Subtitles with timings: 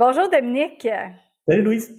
[0.00, 0.88] Bonjour Dominique.
[1.46, 1.94] Salut Louise.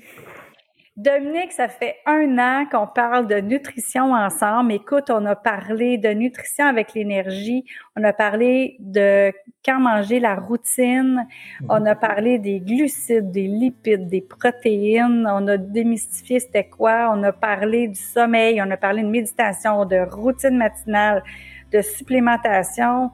[0.97, 4.71] Dominique, ça fait un an qu'on parle de nutrition ensemble.
[4.71, 7.63] Écoute, on a parlé de nutrition avec l'énergie,
[7.95, 9.31] on a parlé de
[9.63, 11.27] quand manger la routine,
[11.61, 11.67] mhm.
[11.69, 17.21] on a parlé des glucides, des lipides, des protéines, on a démystifié c'était quoi, on
[17.21, 21.23] a parlé du sommeil, on a parlé de méditation, de routine matinale,
[21.71, 23.11] de supplémentation.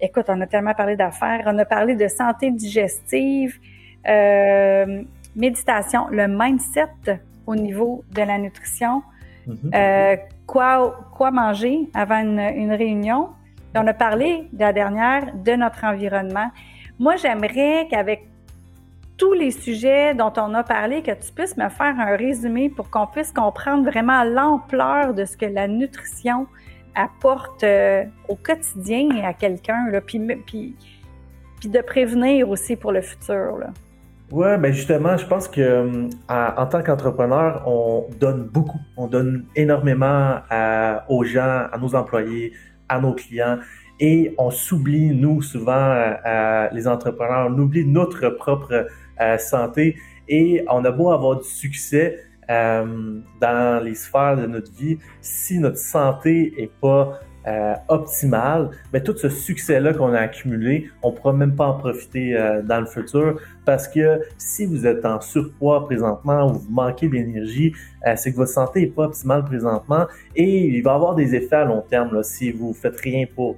[0.00, 3.60] Écoute, on a tellement parlé d'affaires, on a parlé de santé digestive.
[4.08, 5.02] Euh,
[5.34, 9.02] méditation, le mindset au niveau de la nutrition,
[9.46, 9.70] mhm.
[9.74, 10.16] euh,
[10.46, 13.28] quoi, quoi manger avant une, réunion?
[13.74, 16.50] on a parlé de la dernière de notre environnement.
[16.98, 18.26] Moi, j'aimerais qu'avec
[19.18, 22.88] tous les sujets dont on a parlé, que tu puisses me faire un résumé pour
[22.88, 26.46] qu'on puisse comprendre vraiment l'ampleur de ce que la nutrition
[26.94, 30.74] apporte euh, au quotidien et à quelqu'un, puis, puis,
[31.60, 33.58] puis de prévenir aussi pour le futur.
[33.58, 33.68] Là.
[34.32, 39.46] Ouais, ben justement, je pense que euh, en tant qu'entrepreneur, on donne beaucoup, on donne
[39.54, 40.40] énormément
[41.08, 42.52] aux gens, à nos employés,
[42.88, 43.58] à nos clients,
[44.00, 45.94] et on s'oublie nous souvent,
[46.72, 48.88] les entrepreneurs, on oublie notre propre
[49.20, 49.96] euh, santé,
[50.28, 52.18] et on a beau avoir du succès
[52.50, 59.00] euh, dans les sphères de notre vie, si notre santé est pas euh, optimale, mais
[59.02, 62.80] tout ce succès-là qu'on a accumulé, on ne pourra même pas en profiter euh, dans
[62.80, 67.72] le futur parce que si vous êtes en surpoids présentement ou vous manquez d'énergie,
[68.06, 71.56] euh, c'est que votre santé n'est pas optimale présentement et il va avoir des effets
[71.56, 73.56] à long terme si vous ne faites rien pour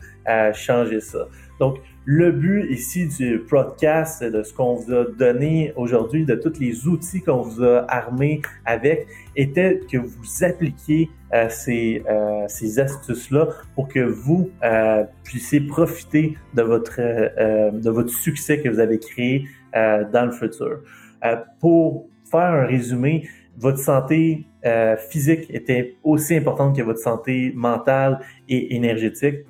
[0.52, 1.27] changer ça.
[1.59, 6.59] Donc, le but ici du podcast, de ce qu'on vous a donné aujourd'hui, de tous
[6.59, 9.06] les outils qu'on vous a armés avec,
[9.37, 16.39] était que vous appliquiez euh, ces, euh, ces astuces-là pour que vous euh, puissiez profiter
[16.55, 20.81] de votre, de votre succès que vous avez créé dans le futur.
[21.61, 24.47] pour faire un résumé, votre santé
[25.11, 29.45] physique était aussi importante que votre santé mentale et énergétique.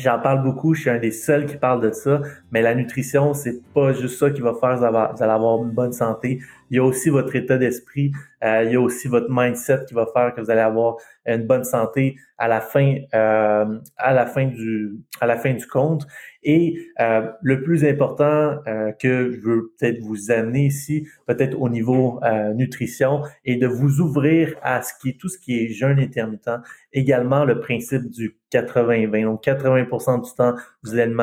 [0.00, 3.34] J'en parle beaucoup, je suis un des seuls qui parle de ça, mais la nutrition,
[3.34, 6.40] c'est pas juste ça qui va faire que vous allez avoir une bonne santé.
[6.70, 8.12] Il y a aussi votre état d'esprit,
[8.44, 11.46] euh, il y a aussi votre mindset qui va faire que vous allez avoir une
[11.46, 16.06] bonne santé à la fin, euh, à la fin du, à la fin du compte.
[16.42, 18.62] Et euh, le plus important
[18.98, 22.20] que je veux peut-être vous amener ici, peut-être au niveau
[22.54, 26.50] nutrition, est de vous ouvrir à ce qui est tout ce qui est jeûne intermittent.
[26.92, 29.24] Également le principe du 80-20.
[29.24, 31.14] Donc 80% du temps, vous allez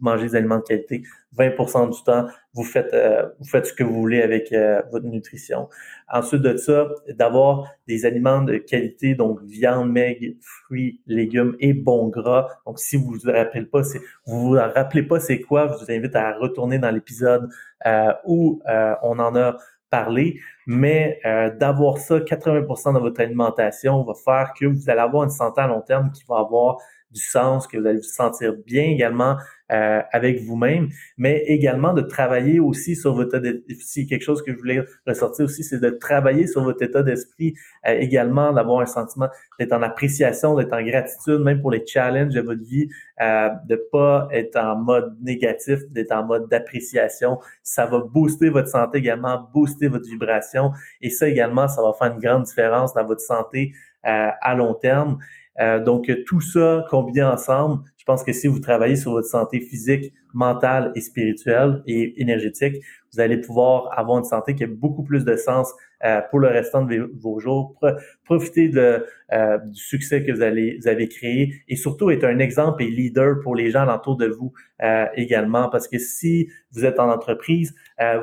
[0.00, 1.02] manger des aliments de qualité.
[1.36, 5.06] 20% du temps, vous faites, euh, vous faites ce que vous voulez avec euh, votre
[5.06, 5.68] nutrition.
[6.12, 12.08] Ensuite de ça, d'avoir des aliments de qualité, donc viande, maigre, fruits, légumes et bon
[12.08, 12.48] gras.
[12.66, 15.90] Donc, si vous vous rappelez pas, c'est, vous vous rappelez pas c'est quoi, je vous
[15.90, 17.48] invite à retourner dans l'épisode
[17.86, 18.60] euh, où
[19.02, 19.56] on en a
[19.90, 20.40] parlé.
[20.66, 21.20] Mais
[21.58, 25.66] d'avoir ça, 80% dans votre alimentation va faire que vous allez avoir une santé à
[25.66, 26.78] long terme qui va avoir
[27.14, 29.36] du sens, que vous allez vous sentir bien également
[29.72, 34.06] euh, avec vous-même, mais également de travailler aussi sur votre état d'esprit.
[34.06, 37.54] Quelque chose que je voulais ressortir aussi, c'est de travailler sur votre état d'esprit
[37.86, 42.34] euh, également, d'avoir un sentiment d'être en appréciation, d'être en gratitude, même pour les challenges
[42.34, 42.88] de votre vie,
[43.22, 47.38] euh, de pas être en mode négatif, d'être en mode d'appréciation.
[47.62, 52.12] Ça va booster votre santé également, booster votre vibration, et ça également, ça va faire
[52.12, 53.72] une grande différence dans votre santé
[54.06, 55.18] euh, à long terme.
[55.60, 59.60] Euh, donc, tout ça combiné ensemble, je pense que si vous travaillez sur votre santé
[59.60, 62.76] physique, mentale et spirituelle et énergétique,
[63.12, 65.72] vous allez pouvoir avoir une santé qui a beaucoup plus de sens
[66.04, 67.80] euh, pour le restant de vos jours.
[68.24, 72.40] Profitez de, euh, du succès que vous, allez, vous avez créé et surtout être un
[72.40, 75.70] exemple et leader pour les gens alentour de vous euh, également.
[75.70, 77.74] Parce que si vous êtes en entreprise,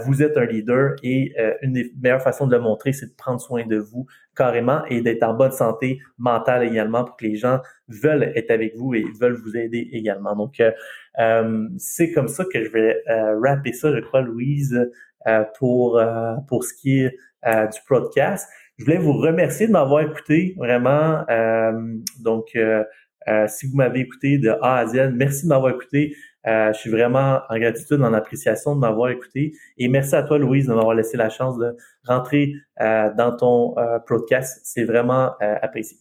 [0.06, 3.40] vous êtes un leader et une des meilleures façons de le montrer, c'est de prendre
[3.40, 4.06] soin de vous
[4.36, 8.75] carrément et d'être en bonne santé mentale également pour que les gens veulent être avec
[8.75, 10.36] vous et veulent vous aider également.
[10.36, 10.62] Donc,
[11.78, 13.02] c'est comme ça que je vais
[13.42, 14.78] rapper ça, je crois, Louise,
[15.57, 16.01] pour,
[16.47, 17.15] pour ce qui est
[17.47, 18.47] euh, du podcast.
[18.77, 21.25] Je voulais vous remercier de m'avoir écouté, vraiment.
[21.27, 21.71] Euh,
[22.19, 22.83] donc, euh,
[23.47, 26.15] si vous m'avez écouté de A à Z, merci de m'avoir écouté.
[26.45, 29.53] je suis vraiment en gratitude, en appréciation de m'avoir écouté.
[29.79, 31.75] Et merci à toi, Louise, de m'avoir laissé la chance de
[32.06, 33.75] rentrer dans ton
[34.07, 34.62] podcast.
[34.63, 35.97] C'est vraiment apprécié.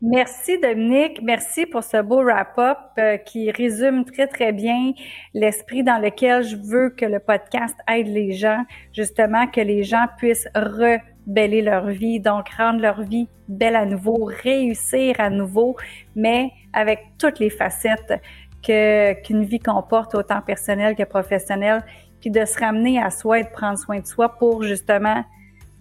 [0.00, 4.92] Merci Dominique, merci pour ce beau wrap-up euh, qui résume très très bien
[5.34, 10.06] l'esprit dans lequel je veux que le podcast aide les gens, justement que les gens
[10.16, 15.76] puissent rebeller leur vie, donc rendre leur vie belle à nouveau, réussir à nouveau,
[16.14, 18.22] mais avec toutes les facettes
[18.64, 21.82] que qu'une vie comporte autant personnelle que professionnelle,
[22.20, 25.24] puis de se ramener à soi et de prendre soin de soi pour justement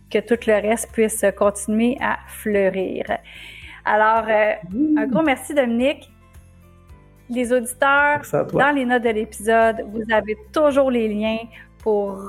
[0.10, 3.06] que tout le reste puisse continuer à fleurir.
[3.88, 4.54] Alors, euh,
[4.98, 6.12] un gros merci Dominique.
[7.30, 8.22] Les auditeurs,
[8.54, 11.40] dans les notes de l'épisode, vous avez toujours les liens
[11.80, 12.22] pour,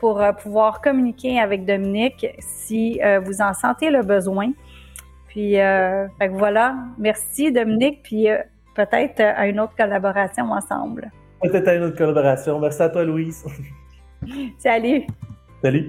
[0.00, 4.52] pour euh, pouvoir communiquer avec Dominique si euh, vous en sentez le besoin.
[5.28, 5.56] Puis,
[6.30, 6.76] voilà.
[6.96, 8.02] Merci Dominique.
[8.02, 8.28] Puis,
[8.74, 11.10] peut-être à une autre collaboration ensemble.
[11.42, 12.58] Peut-être à une autre collaboration.
[12.58, 13.44] Merci à toi, Louise.
[14.58, 15.02] Salut.
[15.60, 15.86] Salut.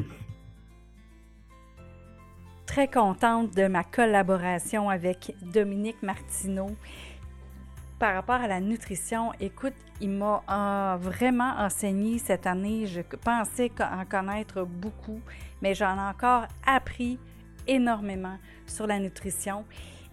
[2.76, 6.72] Très contente de ma collaboration avec Dominique Martineau
[8.00, 9.32] par rapport à la nutrition.
[9.40, 12.86] Écoute, il m'a euh, vraiment enseigné cette année.
[12.86, 15.22] Je pensais en connaître beaucoup,
[15.62, 17.18] mais j'en ai encore appris
[17.66, 18.38] énormément
[18.68, 19.64] sur la nutrition.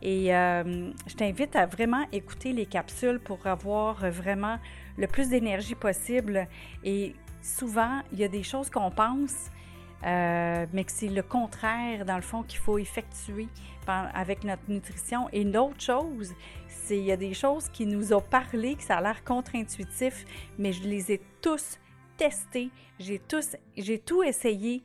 [0.00, 4.58] Et euh, je t'invite à vraiment écouter les capsules pour avoir vraiment
[4.96, 6.46] le plus d'énergie possible.
[6.84, 9.50] Et souvent, il y a des choses qu'on pense,
[10.04, 13.48] euh, mais que c'est le contraire, dans le fond, qu'il faut effectuer
[13.86, 15.28] avec notre nutrition.
[15.32, 16.34] Et l'autre chose,
[16.68, 20.24] c'est il y a des choses qui nous ont parlé, que ça a l'air contre-intuitif,
[20.58, 21.78] mais je les ai tous
[22.16, 22.70] testés.
[22.98, 23.20] J'ai
[23.76, 24.82] j'ai tout essayé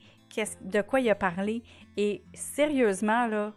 [0.62, 1.64] de quoi il a parlé.
[1.96, 3.54] Et sérieusement, là,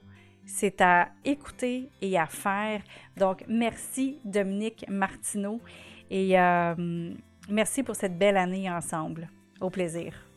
[0.47, 2.83] c'est à écouter et à faire.
[3.17, 5.61] Donc, merci Dominique Martineau
[6.11, 7.15] et euh,
[7.49, 9.29] merci pour cette belle année ensemble.
[9.61, 10.30] Au plaisir.